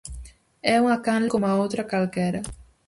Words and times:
É 0.73 0.75
unha 0.83 1.01
canle 1.05 1.31
coma 1.33 1.57
outra 1.63 1.87
calquera. 1.91 2.41